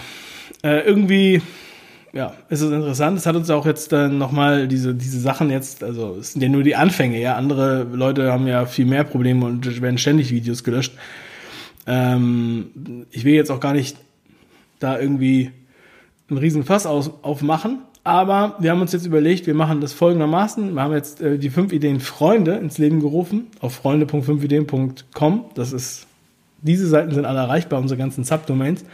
äh, 0.62 0.80
irgendwie, 0.80 1.42
ja, 2.12 2.34
ist 2.48 2.60
es 2.60 2.70
interessant. 2.70 3.18
Es 3.18 3.26
hat 3.26 3.36
uns 3.36 3.50
auch 3.50 3.66
jetzt 3.66 3.92
dann 3.92 4.18
nochmal 4.18 4.68
diese, 4.68 4.94
diese 4.94 5.20
Sachen 5.20 5.50
jetzt, 5.50 5.82
also 5.82 6.16
es 6.16 6.32
sind 6.32 6.42
ja 6.42 6.48
nur 6.48 6.62
die 6.62 6.76
Anfänge, 6.76 7.20
ja. 7.20 7.36
Andere 7.36 7.84
Leute 7.84 8.32
haben 8.32 8.46
ja 8.46 8.66
viel 8.66 8.86
mehr 8.86 9.04
Probleme 9.04 9.44
und 9.46 9.82
werden 9.82 9.98
ständig 9.98 10.30
Videos 10.30 10.64
gelöscht. 10.64 10.94
Ähm, 11.86 13.06
ich 13.10 13.24
will 13.24 13.34
jetzt 13.34 13.50
auch 13.50 13.60
gar 13.60 13.72
nicht 13.72 13.96
da 14.78 14.98
irgendwie 14.98 15.50
einen 16.28 16.38
riesen 16.38 16.64
Fass 16.64 16.86
aus, 16.86 17.10
aufmachen, 17.22 17.80
aber 18.02 18.56
wir 18.58 18.70
haben 18.70 18.80
uns 18.80 18.92
jetzt 18.92 19.06
überlegt, 19.06 19.46
wir 19.46 19.54
machen 19.54 19.80
das 19.80 19.92
folgendermaßen. 19.92 20.74
Wir 20.74 20.82
haben 20.82 20.94
jetzt 20.94 21.20
äh, 21.20 21.38
die 21.38 21.50
fünf 21.50 21.72
Ideen 21.72 22.00
Freunde 22.00 22.54
ins 22.54 22.78
Leben 22.78 23.00
gerufen 23.00 23.48
auf 23.60 23.74
freunde.5ideen.com. 23.74 25.44
Das 25.54 25.72
ist, 25.72 26.06
diese 26.62 26.86
Seiten 26.86 27.12
sind 27.14 27.26
alle 27.26 27.40
erreichbar, 27.40 27.78
unsere 27.78 27.98
ganzen 27.98 28.24
Subdomains. 28.24 28.84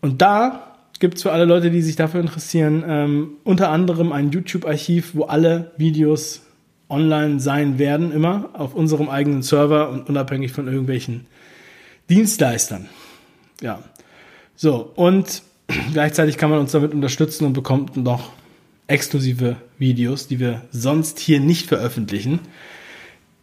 Und 0.00 0.22
da 0.22 0.76
gibt 0.98 1.16
es 1.16 1.22
für 1.22 1.32
alle 1.32 1.44
Leute, 1.44 1.70
die 1.70 1.82
sich 1.82 1.96
dafür 1.96 2.20
interessieren, 2.20 2.84
ähm, 2.86 3.30
unter 3.44 3.70
anderem 3.70 4.12
ein 4.12 4.30
YouTube-Archiv, 4.30 5.14
wo 5.14 5.24
alle 5.24 5.70
Videos 5.76 6.42
online 6.88 7.38
sein 7.38 7.78
werden, 7.78 8.12
immer 8.12 8.50
auf 8.54 8.74
unserem 8.74 9.08
eigenen 9.08 9.42
Server 9.42 9.88
und 9.90 10.08
unabhängig 10.08 10.52
von 10.52 10.66
irgendwelchen 10.66 11.26
Dienstleistern. 12.08 12.88
Ja. 13.60 13.82
So, 14.56 14.92
und 14.96 15.42
Gleichzeitig 15.92 16.36
kann 16.36 16.50
man 16.50 16.58
uns 16.58 16.72
damit 16.72 16.92
unterstützen 16.92 17.44
und 17.44 17.52
bekommt 17.52 17.96
noch 17.96 18.32
exklusive 18.86 19.56
Videos, 19.78 20.26
die 20.26 20.40
wir 20.40 20.62
sonst 20.72 21.18
hier 21.18 21.40
nicht 21.40 21.68
veröffentlichen, 21.68 22.40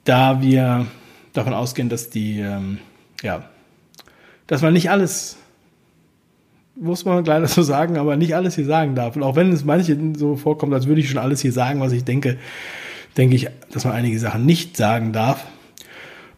da 0.03 0.41
wir 0.41 0.87
davon 1.33 1.53
ausgehen, 1.53 1.89
dass 1.89 2.09
die, 2.09 2.39
ähm, 2.39 2.79
ja, 3.21 3.43
dass 4.47 4.61
man 4.61 4.73
nicht 4.73 4.89
alles, 4.89 5.37
muss 6.75 7.05
man 7.05 7.23
leider 7.23 7.47
so 7.47 7.61
sagen, 7.61 7.97
aber 7.97 8.17
nicht 8.17 8.35
alles 8.35 8.55
hier 8.55 8.65
sagen 8.65 8.95
darf. 8.95 9.15
Und 9.15 9.23
auch 9.23 9.35
wenn 9.35 9.51
es 9.51 9.63
manchen 9.63 10.15
so 10.15 10.35
vorkommt, 10.35 10.73
als 10.73 10.87
würde 10.87 11.01
ich 11.01 11.09
schon 11.09 11.17
alles 11.17 11.41
hier 11.41 11.53
sagen, 11.53 11.79
was 11.79 11.91
ich 11.91 12.03
denke, 12.03 12.37
denke 13.15 13.35
ich, 13.35 13.47
dass 13.71 13.85
man 13.85 13.93
einige 13.93 14.19
Sachen 14.19 14.45
nicht 14.45 14.77
sagen 14.77 15.13
darf. 15.13 15.45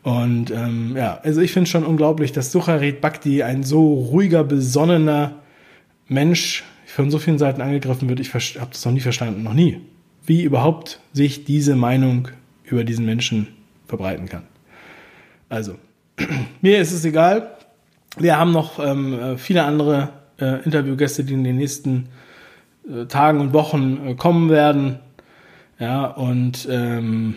Und 0.03 0.49
ähm, 0.51 0.95
ja, 0.95 1.19
also 1.23 1.41
ich 1.41 1.51
finde 1.51 1.69
schon 1.69 1.85
unglaublich, 1.85 2.31
dass 2.31 2.51
Sucharit 2.51 3.01
Bhakti 3.01 3.43
ein 3.43 3.63
so 3.63 3.93
ruhiger, 3.93 4.43
besonnener, 4.43 5.38
Mensch 6.09 6.63
von 6.85 7.11
so 7.11 7.19
vielen 7.19 7.37
Seiten 7.37 7.61
angegriffen 7.61 8.09
wird, 8.09 8.19
ich 8.19 8.33
habe 8.33 8.71
das 8.71 8.83
noch 8.83 8.91
nie 8.91 8.99
verstanden, 8.99 9.43
noch 9.43 9.53
nie, 9.53 9.79
wie 10.25 10.43
überhaupt 10.43 10.99
sich 11.13 11.45
diese 11.45 11.75
Meinung 11.75 12.27
über 12.65 12.83
diesen 12.83 13.05
Menschen 13.05 13.47
verbreiten 13.87 14.27
kann. 14.27 14.43
Also, 15.47 15.75
mir 16.61 16.79
ist 16.79 16.91
es 16.91 17.05
egal. 17.05 17.55
Wir 18.17 18.37
haben 18.37 18.51
noch 18.51 18.79
ähm, 18.83 19.37
viele 19.37 19.63
andere 19.63 20.09
äh, 20.39 20.63
Interviewgäste, 20.63 21.23
die 21.23 21.33
in 21.33 21.43
den 21.43 21.57
nächsten 21.57 22.09
äh, 22.87 23.05
Tagen 23.05 23.39
und 23.39 23.53
Wochen 23.53 23.99
äh, 24.05 24.15
kommen 24.15 24.49
werden. 24.49 24.99
Ja, 25.79 26.07
und 26.07 26.67
ähm, 26.69 27.35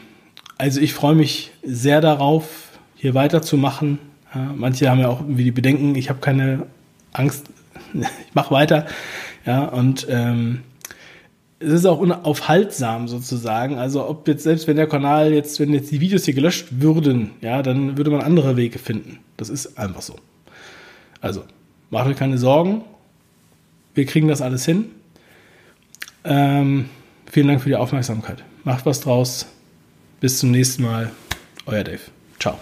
also 0.58 0.80
ich 0.80 0.94
freue 0.94 1.14
mich 1.14 1.52
sehr 1.62 2.00
darauf, 2.00 2.70
hier 2.96 3.14
weiterzumachen. 3.14 3.98
Ja, 4.34 4.52
manche 4.56 4.90
haben 4.90 4.98
ja 4.98 5.08
auch 5.08 5.20
irgendwie 5.20 5.44
die 5.44 5.52
Bedenken, 5.52 5.94
ich 5.94 6.08
habe 6.08 6.20
keine 6.20 6.66
Angst, 7.12 7.46
ich 7.94 8.34
mache 8.34 8.52
weiter. 8.52 8.86
Ja, 9.44 9.64
und 9.64 10.06
ähm, 10.08 10.62
es 11.58 11.72
ist 11.72 11.86
auch 11.86 11.98
unaufhaltsam 11.98 13.08
sozusagen. 13.08 13.78
Also 13.78 14.08
ob 14.08 14.26
jetzt, 14.28 14.42
selbst 14.42 14.66
wenn 14.66 14.76
der 14.76 14.88
Kanal 14.88 15.32
jetzt, 15.32 15.60
wenn 15.60 15.72
jetzt 15.72 15.90
die 15.90 16.00
Videos 16.00 16.24
hier 16.24 16.34
gelöscht 16.34 16.66
würden, 16.70 17.30
ja, 17.40 17.62
dann 17.62 17.96
würde 17.96 18.10
man 18.10 18.20
andere 18.20 18.56
Wege 18.56 18.78
finden. 18.78 19.18
Das 19.36 19.48
ist 19.48 19.78
einfach 19.78 20.02
so. 20.02 20.16
Also, 21.20 21.44
macht 21.90 22.08
euch 22.08 22.16
keine 22.16 22.38
Sorgen. 22.38 22.82
Wir 23.94 24.06
kriegen 24.06 24.28
das 24.28 24.42
alles 24.42 24.64
hin. 24.64 24.86
Ähm, 26.24 26.88
vielen 27.30 27.48
Dank 27.48 27.62
für 27.62 27.68
die 27.68 27.76
Aufmerksamkeit. 27.76 28.42
Macht 28.64 28.86
was 28.86 29.00
draus. 29.00 29.46
Bis 30.20 30.38
zum 30.38 30.50
nächsten 30.50 30.82
Mal. 30.82 31.10
Euer 31.66 31.84
Dave. 31.84 32.00
Ciao. 32.38 32.58